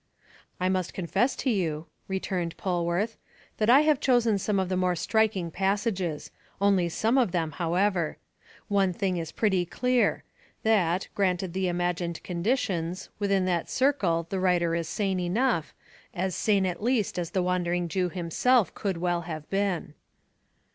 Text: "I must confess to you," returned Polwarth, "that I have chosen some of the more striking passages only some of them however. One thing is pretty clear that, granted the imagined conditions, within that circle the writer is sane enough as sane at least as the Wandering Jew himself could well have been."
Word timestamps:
"I 0.59 0.67
must 0.67 0.95
confess 0.95 1.35
to 1.35 1.51
you," 1.51 1.85
returned 2.07 2.57
Polwarth, 2.57 3.17
"that 3.57 3.69
I 3.69 3.81
have 3.81 3.99
chosen 3.99 4.39
some 4.39 4.59
of 4.59 4.67
the 4.67 4.75
more 4.75 4.95
striking 4.95 5.51
passages 5.51 6.31
only 6.59 6.89
some 6.89 7.19
of 7.19 7.31
them 7.31 7.51
however. 7.51 8.17
One 8.67 8.93
thing 8.93 9.17
is 9.17 9.31
pretty 9.31 9.63
clear 9.63 10.23
that, 10.63 11.07
granted 11.13 11.53
the 11.53 11.67
imagined 11.67 12.23
conditions, 12.23 13.09
within 13.19 13.45
that 13.45 13.69
circle 13.69 14.25
the 14.31 14.39
writer 14.39 14.73
is 14.73 14.89
sane 14.89 15.19
enough 15.19 15.71
as 16.15 16.33
sane 16.35 16.65
at 16.65 16.81
least 16.81 17.19
as 17.19 17.29
the 17.29 17.43
Wandering 17.43 17.87
Jew 17.87 18.09
himself 18.09 18.73
could 18.73 18.97
well 18.97 19.21
have 19.29 19.47
been." 19.51 19.93